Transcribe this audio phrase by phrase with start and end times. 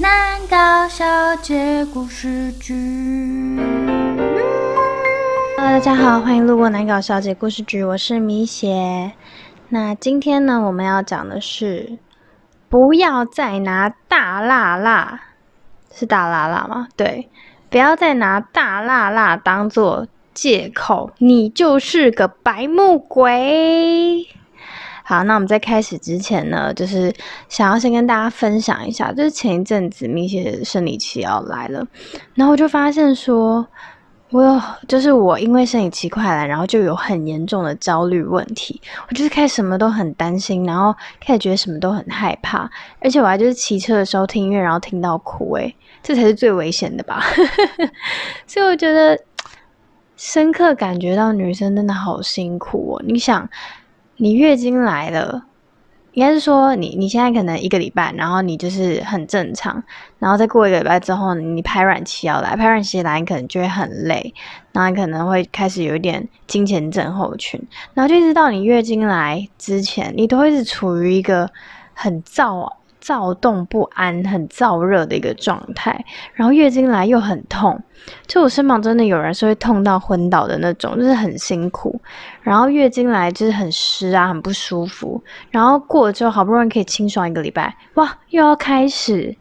[0.00, 1.04] 南搞小
[1.42, 2.74] 姐故事局。
[5.58, 9.12] Hello，大家好，欢迎路过南搞小姐故事局，我是米雪。
[9.68, 11.98] 那今天呢，我们要讲的是，
[12.70, 15.20] 不要再拿大辣辣，
[15.92, 16.88] 是大辣辣吗？
[16.96, 17.28] 对，
[17.68, 24.26] 不要再拿大辣辣当做借口，你就是个白目鬼。
[25.10, 27.12] 好，那我们在开始之前呢，就是
[27.48, 31.84] 想要先跟大家分享一下，就是前一阵子蜜雪生理期要来了，
[32.34, 33.66] 然后我就发现说，
[34.30, 45.74] 我有就是我因为生理期快来，然后就有很严重的焦虑问题，我就是开始什么都很担心，然后开始觉得什么都很害怕，而且我还就是骑车的时候听音乐，然后听到哭，诶，
[46.04, 47.20] 这才是最危险的吧？
[48.46, 49.18] 所以我觉得
[50.16, 53.50] 深刻感觉到女生真的好辛苦哦，你想。
[54.22, 55.44] 你月经来了，
[56.12, 59.82] 应该是说你你现在可能一个礼拜，然后你就是很正常，
[60.18, 64.34] 然后再过一个礼拜之后，你排卵期要来，排卵期来你可能就会很累，
[64.72, 67.58] 然后你可能会开始有一点金钱症候群，
[67.94, 71.50] 然后就一直到你月经来之前，你都会是处于一个
[71.94, 72.76] 很躁。
[73.10, 77.76] 躁动不安、很燥热的一个状态，然后月经来又很痛，
[78.28, 82.00] 就我身旁真的有人是会痛到昏倒的那种，就是很辛苦。
[82.40, 85.20] 然后月经来就是很湿啊，很不舒服。
[85.50, 89.36] 然后过了之后，好不容易可以清爽一个礼拜，哇，又要开始。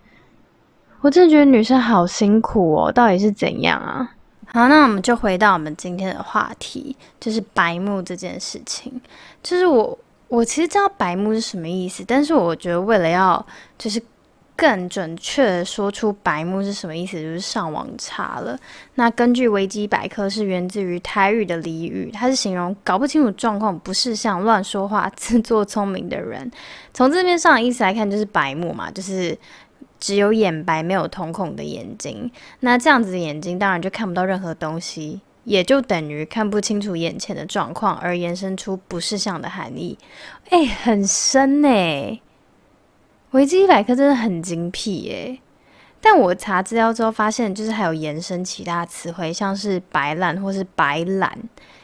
[1.02, 4.16] 我真的觉得女生好辛苦哦，到底是怎样啊？
[4.48, 9.00] 好，那我们就回到我们今天的话题，就是白目这件事情，
[9.44, 9.96] 就是我。
[10.30, 13.44] 我其实知道“白目”是什么意思，但是我觉得为了要
[13.80, 14.00] 就是
[14.56, 18.56] 更准确的说出“白目”是什么意思，就是上网查了。
[18.94, 26.52] 那根据维基百科，是源自于台语的俚语，它是形容搞不清楚状况、不是像乱说话、自作聪明的人。
[26.94, 29.36] 从字面上的意思来看，就是白目嘛，就是
[30.00, 32.30] 只有眼白没有瞳孔的眼睛。
[32.60, 35.22] 那这样子的眼睛，当然就看不到任何东西。
[35.50, 39.98] 也就等于看不清楚眼前的状况，而延伸出不是像的含义。
[40.52, 42.22] 哎，很深呢。
[43.32, 45.40] 维基百科真的很精辟哎。
[46.00, 51.36] 但我查资料之后发现，就是还有延伸其他词汇，像是“白烂”或是“白烂”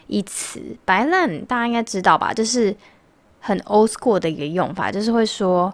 [0.06, 0.62] 一词。
[0.86, 2.32] “白烂”大家应该知道吧？
[2.32, 2.76] 就是
[3.40, 5.74] 很 old school 的一个用法，就是会说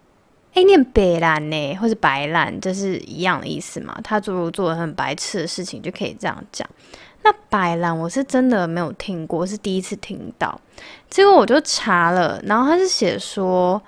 [0.52, 3.98] “哎，念白烂呢”或是“白烂”，就是一样的意思嘛。
[4.04, 6.68] 他做如做了很白痴的事情，就可以这样讲。
[7.22, 10.60] 那白兰我是真的没有听过，是第一次听到。
[11.08, 13.82] 结果我就查了，然后他是写说，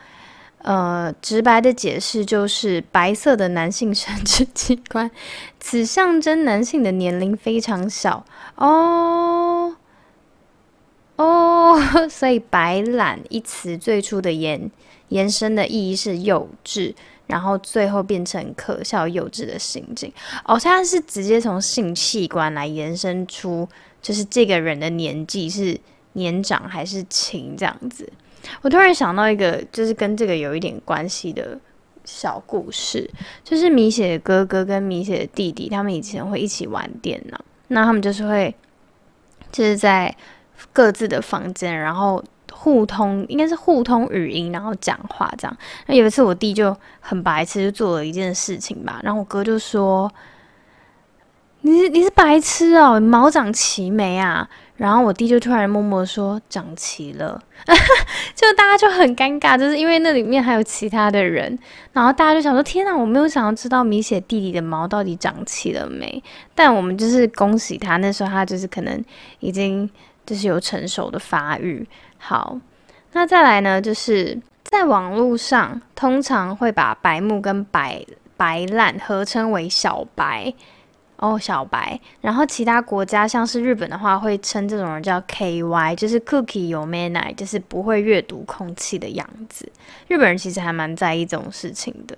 [0.58, 5.10] 呃，直白的解释就是白色的男性生殖器官，
[5.58, 8.24] 此象征男性的年龄非常小
[8.56, 9.76] 哦
[11.16, 14.70] 哦， 所以白兰一词最初的延
[15.08, 16.94] 延伸的意义是幼稚。
[17.26, 20.12] 然后最后变成可笑幼稚的心境
[20.44, 23.66] 哦，现在是直接从性器官来延伸出，
[24.02, 25.78] 就是这个人的年纪是
[26.14, 28.10] 年长还是轻这样子。
[28.60, 31.58] 我突然想到一个，就是跟这个有一点关系的
[32.04, 33.08] 小故事，
[33.42, 38.54] 就是米雪的哥哥跟米雪的弟弟，他们以前会一起玩电脑，那他们就是会
[39.50, 40.14] 就是在
[40.72, 42.22] 各自的房间，然后。
[42.62, 45.56] 互通应该是互通语音，然后讲话这样。
[45.86, 49.00] 那有一次我弟就很白痴，就做了一件事情吧。
[49.02, 50.08] 然后我哥就说
[51.62, 57.42] ：“你你是白痴哦，毛长齐没啊？”然后我弟就突然默默说：“长齐了。”
[58.34, 61.58] 就大家就很尴尬，就是因为那里面还有其他的人。
[61.92, 66.22] 然后大家就想说：“天哪，我没有想要知道米雪弟弟的毛到底长齐了没？”
[66.54, 69.04] 但我们就是恭喜他，那时候他就是可能
[69.40, 69.88] 已经
[70.24, 71.84] 就是有成熟的发育。
[72.24, 72.56] 好，
[73.14, 73.80] 那再来呢？
[73.82, 78.00] 就是在网络上，通常会把白目跟白
[78.36, 80.54] 白烂合称为小白
[81.16, 81.98] 哦，小白。
[82.20, 89.68] 然后其他国家，像是日本的话，会称这种人叫 KY，就是 Cookie 有 Manai，就是不会阅读空气的样子。
[90.06, 92.16] 日本人其实还蛮在意这种事情的。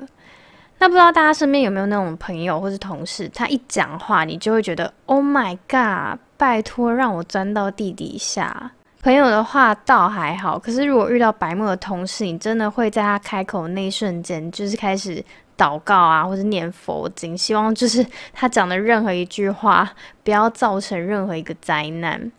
[0.79, 8.73] 那不知道大家身边有没有那种朋友或是同事，他一讲话，你就会觉得 Oh my God，拜托让我钻到地底下。
[9.05, 15.23] 朋友的话倒还好，可是如果遇到白目的同事，你真的会在他开口那一瞬间，就是开始
[15.59, 18.03] 祷告啊，或者念佛经，希望就是
[18.33, 19.93] 他讲的任何一句话
[20.23, 22.33] 不要造成任何一个灾难。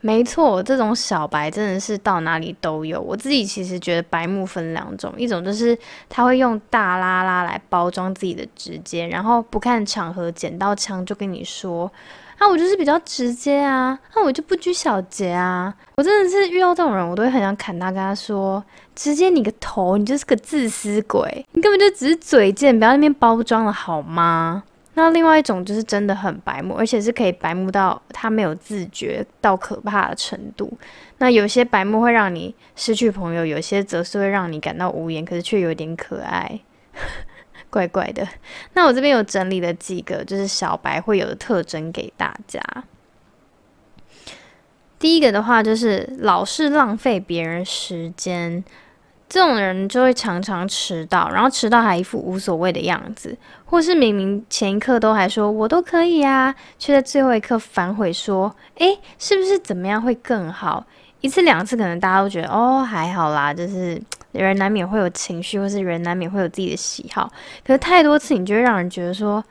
[0.00, 3.00] 没错，这种小白真的是到哪里都有。
[3.00, 5.78] 我自己其实觉得白目分两种，一种就是
[6.08, 11.88] 他会用大拉拉来包装自己的直接，然后不看场合捡到枪就跟你说。
[12.38, 15.74] 啊，我就是比较直接啊，那我就不拘小节啊。
[15.96, 18.62] 我真的是遇到这种人，我都会很想砍他，跟他说：
[18.94, 24.62] 直接你个头，你就是个自私鬼，你根本就只是嘴贱，不要那边包装了好吗？
[24.94, 30.72] 那另外一种就是真的很白目，而且是可以白目到他没有自觉到可怕的程度。
[31.18, 36.60] 那有些白目会让你失去朋友，有些则是会让你感到无言，可是却有点可爱。
[37.70, 38.26] 怪怪的，
[38.74, 42.60] 那我这边有整理了几个，就是小白会有的特征给大家。
[44.98, 48.64] 第一个的话，就是老是浪费别人时间，
[49.28, 60.84] 这种人就会常常迟到，然后迟到还一副无所谓的样子，或是明明前一刻都还说我都可以啊，却在最后一刻反悔说，诶，是不是怎么样会更好？
[61.20, 64.00] 一次两次可能大家都觉得哦还好啦，就是
[64.32, 67.30] 人难免会有情绪，或是人难免会有自己的喜好。
[67.64, 69.44] 可是太多次，你就会让人觉得说，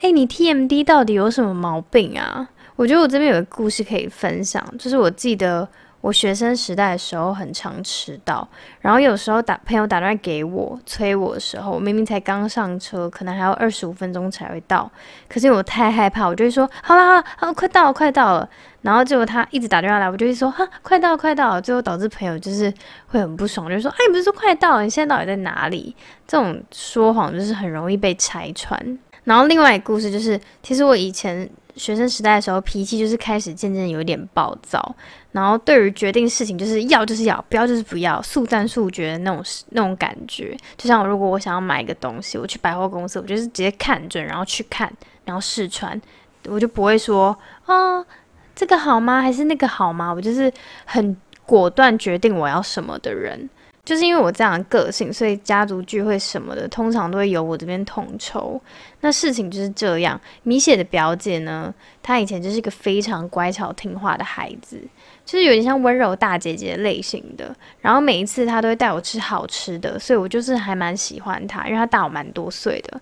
[0.00, 2.48] 哎，你 TMD 到底有什么毛病啊？
[2.76, 5.68] 我觉得我这边有个故事可以分享，就是我记得。
[6.04, 8.46] 我学生时代的时候很常迟到，
[8.82, 14.90] 然后有时候打朋友打电话给我催我的时候，我明明才刚上车，可能还要二十五分钟才会到，
[15.30, 18.46] 可是我太害怕，我就会说好了好了好，快到了快到了，
[18.82, 22.70] 然后结果他一直打电话来，我就会说哈快到快到了，最后导致朋友就是
[23.06, 25.96] 会很不爽，就说哎你不是说快到了，你现在到底在哪里？
[26.26, 28.98] 这种说谎就是很容易被拆穿。
[29.24, 31.48] 然后另外一个故事就是，其实我以前。
[31.76, 34.94] 学生时代的时候，脾气就是开始渐渐有点暴躁，
[35.32, 40.56] 然后对于决定事情就是要就是要，不要就是不要，速战速决的那种那种感觉。
[40.76, 44.88] 就像如果我想要买一个东西，我去百货公司，我就是直接看准，然后去看，
[45.24, 46.00] 然后试穿，
[46.46, 47.36] 我就不会说
[47.66, 48.06] 哦
[48.54, 49.20] 这个好吗？
[49.20, 50.14] 还是那个好吗？
[50.14, 50.52] 我就是
[50.84, 53.50] 很果断决定我要什么的人。
[53.84, 58.58] 就是因为我这样的个性，所以家族聚会什么的，通常都会由我这边统筹。
[59.00, 60.18] 那事情就是这样。
[60.42, 61.72] 米雪的表姐呢，
[62.02, 64.80] 她以前就是一个非常乖巧听话的孩子，
[65.26, 67.54] 就是有点像温柔大姐姐类型的。
[67.82, 72.98] 然后每一次她都会带我吃好吃的，所以我就是还蛮喜欢她，因为她大我蛮多岁的。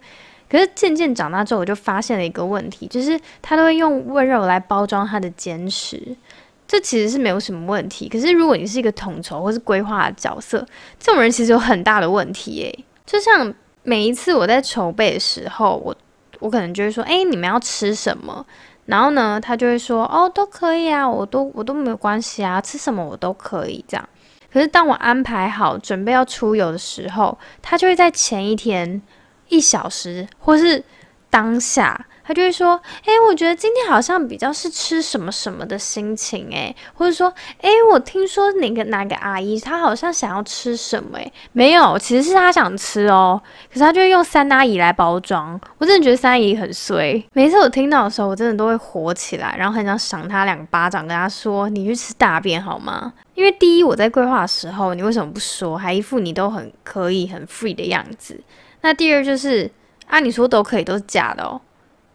[0.51, 6.17] 可是渐渐长大之后，我就发现了一个问题，就是她都会用温柔来包装她的坚持。
[6.73, 10.67] 这其实是没有什么问题，可是如果你是一个统筹或是规划的角色，
[10.99, 12.85] 这种人其实有很大的问题诶。
[13.05, 13.53] 就像
[13.83, 15.95] 每一次我在筹备的时候，我
[16.39, 18.47] 我可能就会说，哎，你们要吃什么？
[18.87, 24.09] 然后呢，他就会说，哦，都可以啊，我都我都没有关系啊，吃什么我都可以这样。
[24.51, 29.03] 可是当我安排好准备要出游的时候，他就会在前一天
[29.49, 30.83] 一小时或是
[31.29, 32.07] 当下。
[32.25, 45.61] 他就会说：“哎，我觉得今天好像比较是吃什么什么的心情，哎，或者说，哎，我听说哪个哪个阿姨她好像想要吃什么，哎，没有，其实是她想吃哦，可是她就会用三阿姨来包装。
[45.79, 47.23] 我真的觉得三阿姨很衰。
[47.33, 53.13] 每次我听到的时候，我真的都会火起来，然后很想赏她两巴掌，跟她说：你去吃大便好吗？
[53.35, 58.41] 因为第一，我在规划的时候，你为什么不说，还一副你都很可以很 free 的样子？
[58.83, 59.71] 那第二就是，
[60.07, 61.61] 啊，你说都可以，都是假的哦。”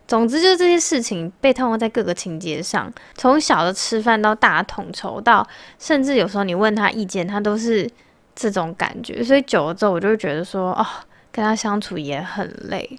[0.08, 5.46] 总之就是这些事情被套用在各个情节上，从小的吃饭到大统筹，到
[5.78, 7.90] 甚至有时候你问他意见，他都是
[8.34, 9.24] 这种感觉。
[9.24, 10.86] 所以久了之后，我就会觉得说，哦，
[11.32, 12.98] 跟他相处也很累。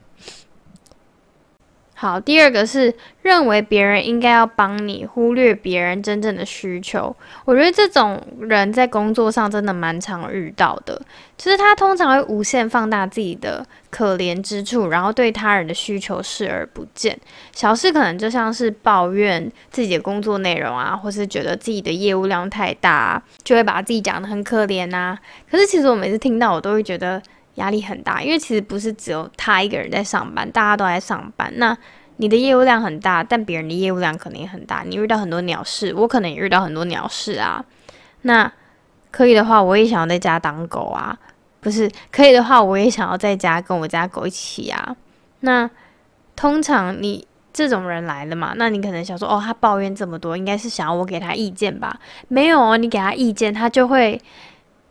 [2.01, 7.15] 好，第二个是认为别人应该要帮你，忽略别人真正的需求。
[7.45, 11.03] 我觉得这种人在工作上真的蛮常遇到的，
[11.37, 17.19] 就是他通常会无限放大自己的可怜之处，然后对他人的需求视而不见。
[17.53, 25.19] 小事可能就像是抱怨自己的工作内容啊，或是觉得自己的业务量太大，就会把自己讲得很可怜啊。
[25.51, 27.21] 可是其实我每次听到，我都会觉得。
[27.55, 31.53] 压力很大，因为其实不是只有他一个人在上班，大家都在上班。
[31.57, 31.77] 那
[32.19, 34.85] 你的业务量很大，但别人的业务量可能也很大。
[34.87, 37.65] 你遇到很多鸟事，我可能也遇到很多鸟事啊。
[38.23, 38.53] 那
[39.11, 41.19] 可以的话，我也想要在家当狗啊。
[41.61, 44.95] 不是可以的话，我也想要在家跟我家狗一起啊。
[45.41, 45.69] 那
[46.37, 51.99] 通常你这种人来了嘛，那你可能想说，哦，他抱怨这么多，应该是想要我给他意见吧？
[52.29, 54.21] 没有哦，你给他意见，他就会。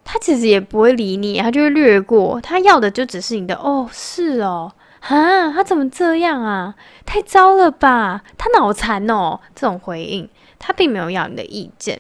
[0.10, 2.40] 他其实也不会理你，他就会略过。
[2.40, 6.76] 他要的就只是你的哦，是哦，啊，他怎么这样啊？
[7.06, 8.24] 太糟了吧？
[8.38, 9.40] 他脑残哦！
[9.56, 10.28] 这种回应，
[10.60, 12.00] 他并没有要你的意见。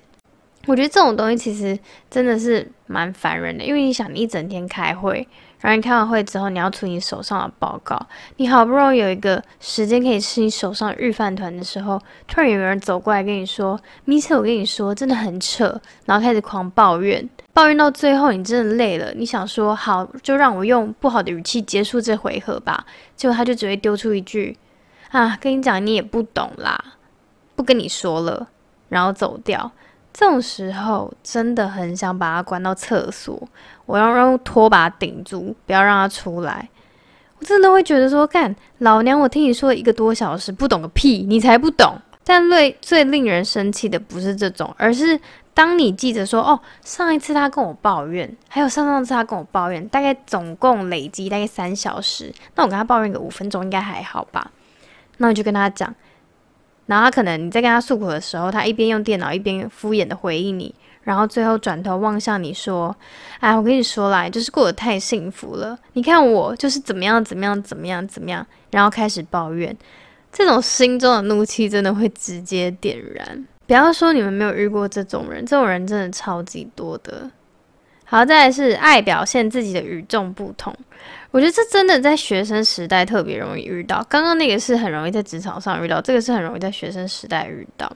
[0.65, 5.25] 我觉得这种东西其实真的是蛮烦人的，因为你想，你一整天开会，
[5.61, 7.97] 然后你开完会之后，你要出你手上的报告，
[8.35, 22.85] 你好不容易有一个时间可以吃你手上的日饭团的时候，突然有人走过来跟你说：“米切，我跟你说，真的很扯。”然后开始狂抱怨，抱怨到最后，你真的累了，你想说好，就让我用不好的语气结束这回合吧。
[23.15, 24.55] 结果他就只会丢出一句
[25.09, 26.79] ：“啊，跟你讲，你也不懂啦，
[27.55, 28.47] 不跟你说了。”
[28.89, 29.71] 然后走掉。
[30.13, 33.49] 这种时候真的很想把他关到厕所，
[33.87, 36.69] 我要用拖把顶住，不要让他出来。
[37.39, 41.99] 我真的会觉得说，干老娘，我听你说一个多小时，不懂个屁，你才不懂。
[42.27, 45.17] 但最最令人生气的不是这种，而是
[45.53, 54.51] 当你记着说，哦，上一次他跟我抱怨，还有上上次他跟我抱怨，大概总共累积大概三小时，那我跟他抱怨个五分钟应该还好吧？
[55.19, 55.95] 那我就跟他讲。
[56.87, 62.95] 然后他可能你在跟他诉苦的时候，他一边用电脑一边敷衍的回应你，然后最后转头望向你说
[63.39, 65.77] ：“哎，我跟你说啦，就是过得太幸福了。
[65.93, 69.75] 你看我就是怎么样怎么样怎么样怎么样，然后开始抱怨，
[70.37, 73.47] 这种心中的怒气真的会直接点燃。
[73.65, 77.27] 不要说你们没有遇过这种人，这种人真的超级多的。
[78.05, 80.71] 好，再来是爱表现自己的与众不同。”
[81.31, 87.91] 我觉得这真的在学生时代特别容易遇到，刚刚那个是很容易在职场上遇到，这个是很容易在学生时代遇到，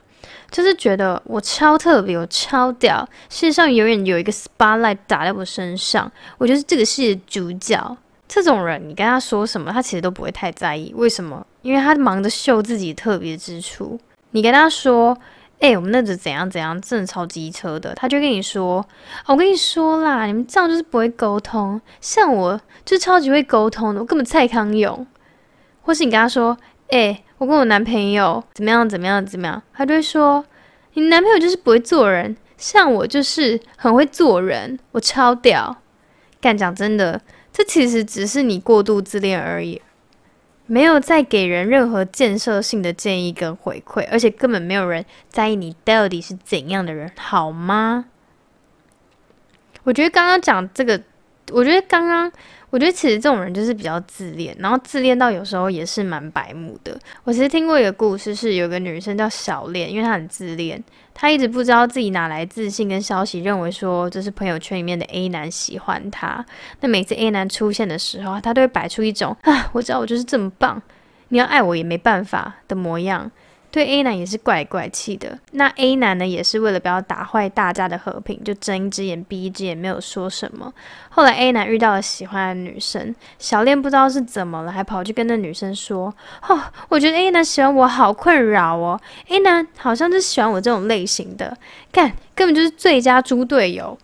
[0.50, 7.96] 就是觉得我超特别，我超屌，世界上永远有一个 spotlight 打在我身上，我就是这个世界主角。
[8.26, 10.92] 这种人，你跟他说什么，他其实都不会太在意。
[10.96, 11.46] 为什么？
[11.62, 13.98] 因为他忙着秀自己特别之处。
[14.32, 15.16] 你跟他说。
[15.62, 17.94] 哎，我们那只怎样怎样，真的超机车的。
[17.94, 18.84] 他就跟你说
[19.26, 21.80] ：“我跟你说啦，你们这样就是不会沟通。
[22.00, 25.06] 像我就超级会沟通的，我根本蔡康永。
[25.82, 30.44] 或是你跟他说：哎，我跟我男朋友怎么样怎么样怎么样，他就会说：
[30.94, 35.76] 你男朋友就是不会做人，像我就是很会做人，我超屌。
[36.40, 37.20] 干讲真的，
[37.52, 39.80] 这其实只是你过度自恋而已。”
[40.66, 48.06] 没有再给人任何建设性的建议跟回馈，而且根本没有人在意你到底是怎样的人，好吗？
[49.84, 51.02] 我觉得刚刚讲这个，
[51.50, 52.32] 我觉得刚刚。
[52.72, 56.98] 我觉得其实这种人就是比较自恋，然后自恋到有时候也是蛮白目的。
[57.22, 66.42] 我其实听过一个故事，是有个女生叫小恋，因为她很自恋，她一直不知道自己哪来自信跟消息，认为说这是朋友圈里面的 A 男喜欢她。
[66.80, 70.80] 那每次 A 男出现的时候，她都会摆出一种啊，我知道我就是这么棒，
[71.28, 73.30] 你要爱我也没办法的模样。
[73.72, 80.70] 对 A 男也是怪怪气的，那 A 男呢也是为了不要打坏大家的和平，就睁一只眼闭一只眼，没有说什么。
[81.08, 86.14] 后来 A 男遇到了喜欢的女生，小恋不知道是怎么了，还跑去跟那女生说
[86.46, 91.56] ：“哦，我觉得 A 男喜欢我好困扰哦，A 男好像是喜欢我这种类型的，
[91.90, 93.98] 干根本就是最佳猪队友。”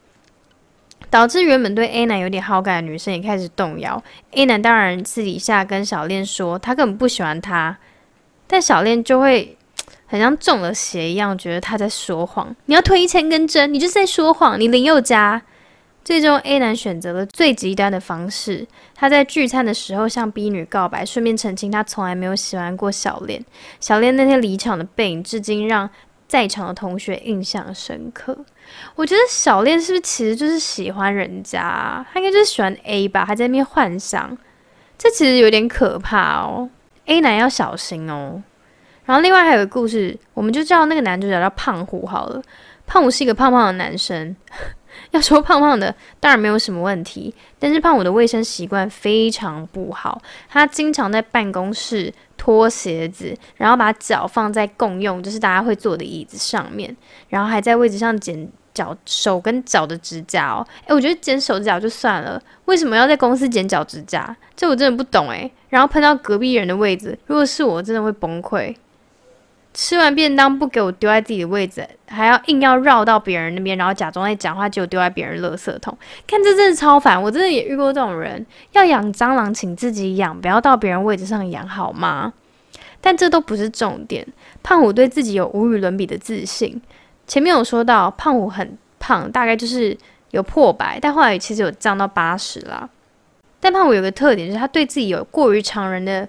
[1.11, 4.03] 导致原本对 A 男有点好感的女生也开始动摇。
[4.31, 7.77] A 男当然私底下跟小恋说，他根本不喜欢他，
[8.47, 9.57] 但小恋就会。
[10.09, 12.57] 很像中了邪一样，觉得他在说谎。
[12.65, 14.59] 你要推一千根针，你就是在说谎。
[14.59, 15.41] 你林宥嘉。
[16.05, 23.45] 最终 A 男选择了最极端的方式，他在聚餐的时候向 B 女告白，顺便澄清他从来没有喜欢过小恋。
[23.79, 25.91] 小恋那天离场的背影，至今让
[26.27, 28.39] 在场的同学印象深刻。
[28.95, 32.03] 我觉得小恋是不是其实就是喜欢人家？
[32.11, 33.27] 他应该就是喜欢 A 吧？
[33.27, 34.39] 还在那边幻想，
[34.97, 36.71] 这其实有点可怕哦。
[37.05, 38.43] A 男要小心哦。
[39.09, 42.43] 然后另外还有个故事，我们就叫那个男主角叫胖虎好了。
[42.87, 44.37] 胖虎是一个胖胖的男生，
[45.13, 56.95] 要说胖胖的当然没有什么问题，但是胖虎的卫生习惯非常不好，他经常在办公室脱鞋子，然后把脚放在共用就是大家会坐的椅子上面，
[57.31, 60.67] 然后还在位置上剪脚手跟脚的指甲哦。
[60.87, 64.37] 诶，我觉得剪手指甲就算了，为什么要在公司剪脚指甲？
[64.55, 65.51] 这我真的不懂诶。
[65.71, 68.75] 然后喷到隔壁人的位置，如果是我，真的会崩溃。
[69.79, 75.97] 吃完便当不给我丢在自己的位置，还要硬要绕到别人那边，然后假装在讲话，结果丢在别人垃圾桶。
[76.27, 78.45] 看这真的超烦，我真的也遇过这种人。
[78.73, 82.33] 要养蟑螂，请自己养，不要到别人位置上养，好吗？
[83.01, 84.27] 但这都不是重点。
[84.65, 86.83] 胖虎对自己有无与伦比的自信。
[87.29, 89.97] 前面有说到，胖虎很胖，大概就是
[90.33, 92.91] 有破百，但后来其实有降到八十啦。
[93.61, 96.29] 但胖虎有个特点，就是他对自己有过于常人的。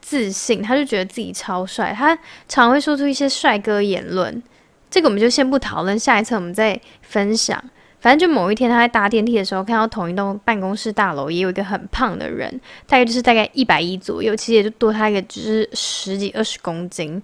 [0.00, 4.42] 自信，他就觉得自己超帅，他常会说出一些帅哥言论。
[4.90, 7.62] 这个我们就先不讨论，下一次我们再分享。
[8.00, 12.50] 反正就某一天他在搭电梯的时候，看到同一栋办公室大楼也有一个很胖的人，
[12.86, 17.22] 大概就是大概一百一左右，其实也就多他一个，只是十几二十公斤。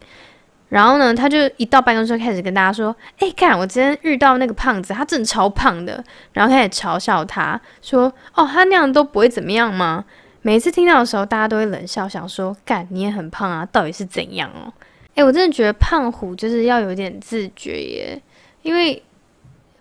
[0.68, 6.04] 然后呢，他就一到办公室开始跟大家说：“哎，看我今天遇到那个胖子，他真的超胖的。”
[6.34, 10.04] 然后开始嘲笑他说：“哦，他那样都不会怎么样吗？”
[10.46, 14.72] 每次听到的时候，大家都会冷笑，想说：“干，你也很胖啊，到底是怎样哦？”
[15.16, 18.22] 哎，我真的觉得胖虎就是要有点自觉耶，
[18.62, 19.02] 因为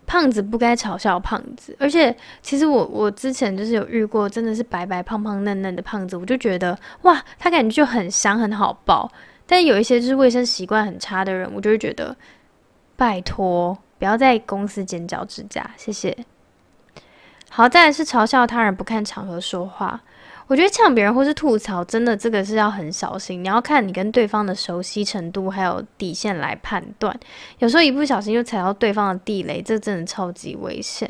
[0.08, 1.78] 胖子不该嘲笑胖子。
[1.80, 9.08] 而且，其实我我之前就是有遇过，真的是白白胖胖嫩嫩的胖子，我就觉得哇，他感觉就很香，很好抱。
[9.46, 12.18] 但有一些就是卫生习惯很差的人，我就会觉得，
[12.96, 16.18] 拜托不要在公司剪脚指甲，谢谢。
[17.52, 20.02] 好，再来是嘲笑他人不看场合说话。
[20.48, 23.44] 我觉得呛别人或是吐槽，真的这个是要很小心。
[23.44, 27.20] 你要看你跟对方的熟悉程度还有底线来判断。
[27.58, 31.10] 有时候一不小心就踩到对方的地雷，这真的超级危险。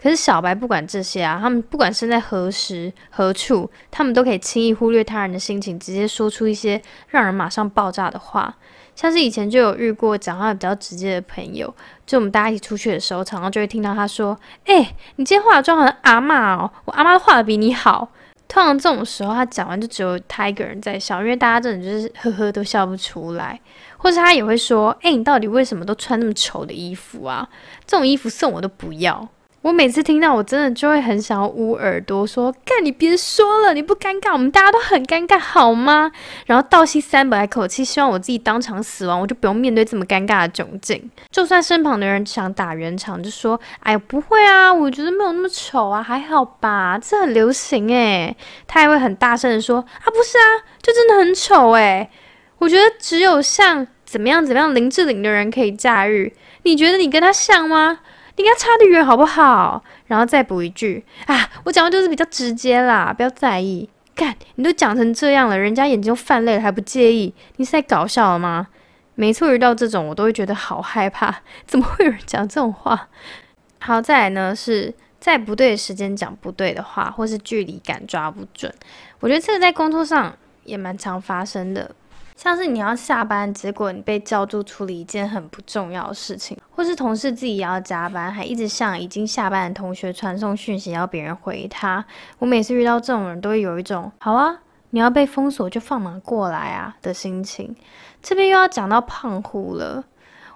[0.00, 8.56] 可是小白不管这些啊，他们不管身在何时何处，他们都可以轻易忽略他人的心情，直接说出一些让人马上爆炸的话。
[8.94, 11.74] 像是以前就有遇过讲话比较直接的朋友，
[12.06, 18.08] 就我们大家一起出去的时候，常常就会听到他说：“哎，你今天化的妆很阿妈哦，我阿妈都画的比你好。”
[18.48, 23.60] 通常这种时候，他讲完就只有他一个人在笑，因为大家真的就是呵呵都笑不出来，
[23.96, 27.48] 或者他也会说：“哎，你到底为什么都穿那么丑的衣服啊？
[27.86, 29.28] 这种衣服送我都不要。”
[29.66, 36.12] 我每次听到，我真的就会很想要捂耳朵，说：“干，你别说了，你不尴尬，我们大家都很尴尬，好吗？”
[36.46, 41.10] 然后倒吸三百口气，希望我自己当场死亡，我就不用面对这么尴尬的窘境。
[41.32, 48.36] 就算身旁的人想打圆场，就说：“哎呀，不会啊，我觉得没有那么丑啊，还好吧，这很流行诶。”
[48.68, 52.08] 他还会很大声的说：“啊，不是啊，就真的很丑诶。
[52.58, 56.32] 我觉得只有像怎么样怎么样林志玲的人可以驾驭，
[56.62, 57.98] 你觉得你跟他像吗？”
[58.36, 59.82] 你跟他差得远好不好？
[60.06, 63.88] 然后再补一句啊，我讲的就是比较直接啦，不要在意。
[64.14, 67.34] 干，你都讲成这样了，人家眼睛都泛泪了还不介意？
[67.56, 68.68] 你是在搞笑了吗？
[69.14, 71.34] 每次遇到这种，我都会觉得好害怕，
[71.66, 73.08] 怎么会有人讲这种话？
[73.78, 78.72] 好，再来呢，是在不对的时间讲不对的话，或是距离感抓不准。
[79.20, 81.90] 我觉得这个在工作上也蛮常发生的。
[82.36, 92.04] 像是你要下班，结果你被叫住处理一件很不重要的事情，或是同事自己也要加班，还一直向已经下班的同学传送讯息要别人回他。
[92.38, 97.74] 我每次遇到这种人都会有一种“好啊，你要被封锁就放马过来啊”的心情。
[98.22, 100.04] 这边又要讲到胖虎了，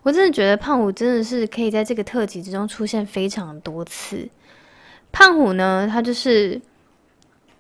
[0.03, 4.29] 我真的觉得胖虎真的是可以在这个特辑之中出现非常多次。
[5.11, 6.61] 胖虎呢，他就是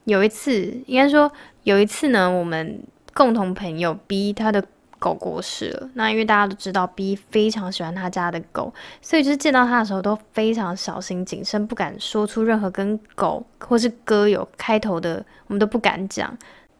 [0.05, 2.83] 有一次，应该说有一次呢，我们。
[3.14, 4.65] 共同朋友 B 他的
[4.99, 16.37] 狗过世了，那因为大家都知道 B 非常喜欢他家的狗，所以就是见到他的时候都非常小心谨慎，不敢说出任何跟狗或是歌有开头的，我们都不敢讲，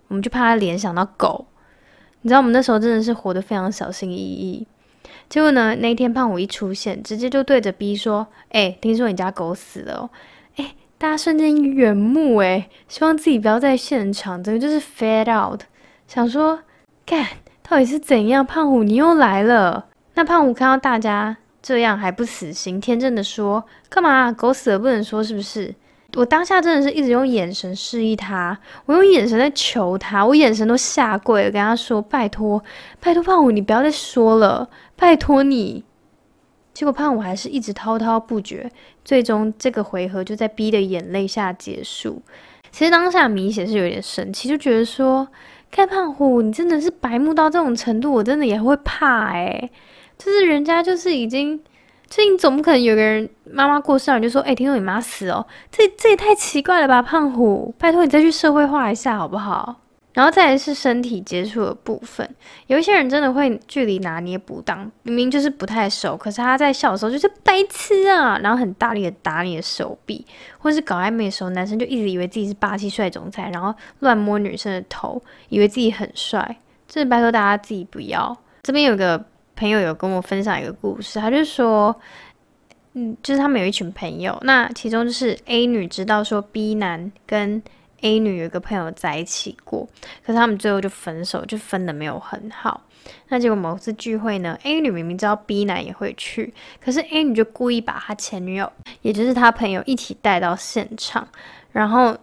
[0.09, 1.47] 我们就怕他联想到狗。
[2.21, 4.67] 你知道我们那时候真的是活得非常小心翼翼。
[5.31, 10.11] 结果呢，那天胖虎一出现，直接就对着 B 说：“哎，听说你家狗死了哦。”
[10.57, 15.63] 哎，大家瞬间远目哎，希望自己不要在现场，整个就是 fade out。
[16.13, 16.59] 想说，
[17.07, 17.25] 干，
[17.63, 18.45] 到底是怎样？
[18.45, 19.87] 胖虎，你又来了。
[20.15, 24.33] 那胖虎看到大家这样还不死心，天真的说：“干嘛？
[24.33, 25.73] 狗死了不能说是不是？”
[26.17, 32.61] 我当下真的是一直用眼神示意他，我用眼神在求他，我眼神都下跪了，跟他说：“拜托，
[32.99, 35.85] 拜托胖虎，你不要再说了，拜托你。”
[36.75, 38.69] 结果胖虎还是一直滔滔不绝，
[39.05, 42.21] 最终这个回合就在逼的眼泪下结束。
[42.73, 45.29] 其实当下米血是有点生气，就觉得说。
[45.71, 49.71] 开胖虎，你真的是白目到这种程度，我真的也会怕哎。
[50.19, 51.59] 就是人家就是已经，
[52.09, 59.80] 就你总不可能有个人妈妈过世了，你就说，哎，听说你妈死哦，这这也太奇怪了吧，胖虎，拜托你再去社会化一下好不好？
[60.13, 62.29] 然后再来是身体接触的部分，
[62.67, 70.27] 有一些人真的会距离拿捏不当，明明就是不太熟，可是他在笑的时候就是白痴啊，然后很大力的打你的手臂，
[70.59, 76.57] 或是搞暧昧的时候，男生就一直以为自己是霸气帅总裁，然后乱摸女生的头，以为自己很帅，
[76.89, 78.37] 真的拜托大家自己不要。
[78.63, 81.95] 这边有个朋友有跟我分享一个故事，他就说，
[82.95, 87.63] 嗯，就是他们有一群朋友，那其中就是 A 女知道说 B 男跟
[88.03, 89.89] A 女有一个朋友在一起过，
[90.25, 92.83] 可是他们最后就分手，就分的没有很好。
[93.29, 96.53] 那结果某次聚会呢，A 女明明知道 B 男也会去，
[96.85, 98.71] 可是 A 女就故意把她前女友，
[99.03, 101.27] 也就是她朋友一起带到现场，
[101.73, 102.17] 然后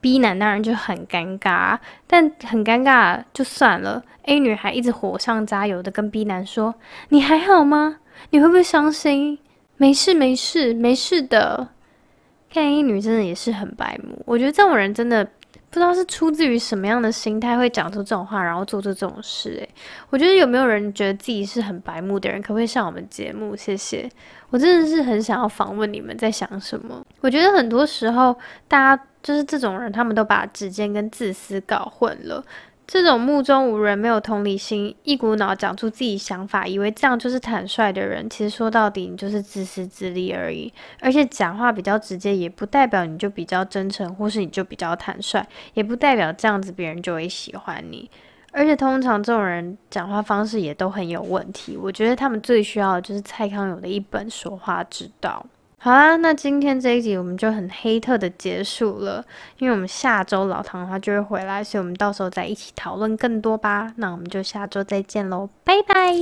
[0.00, 6.74] B 男当然就很尴尬，但很尴尬就算了，A 女还一直火上加油的跟 B 男说
[7.10, 7.98] ：“你还好吗？
[8.30, 9.38] 你会不会伤心？
[9.76, 11.68] 没事没事没事的。”
[12.52, 19.52] 看一女真的也是很白目，我觉得这种人真的不知道是出自于什么样的心态会讲出这种话，然后做出这种事。
[19.52, 19.68] 诶，
[20.10, 23.56] 我觉得有没有人觉得自己是很白目的人，可不可以上我们节目？
[23.56, 24.06] 谢谢，
[24.50, 27.02] 我真的是很想要访问你们在想什么。
[27.20, 28.36] 我觉得很多时候
[28.68, 32.44] 大家就是这种人，他们都把指尖跟自私搞混了。
[32.86, 40.70] 这种目中无人、没有同理心、一股脑讲出自己想法，以为这样就是坦率的人，其实说到底你就是自私自利而已。
[41.00, 45.42] 而且讲话比较直接，也不代表你就比较真诚，或是你就比较坦率，
[45.72, 48.10] 也不代表这样子别人就会喜欢你。
[48.50, 51.74] 而且通常这种人讲话方式也都很有问题。
[51.74, 55.46] 我觉得他们最需要的就是蔡康永的一本说话之道。
[55.84, 59.24] 好啦，那今天这一集我们就很黑特的结束了，
[59.58, 63.92] 因为我们下周老唐的话就会回来，所以我们到时候再一起讨论更多吧。
[63.96, 66.14] 那我们就下周再见喽，拜拜。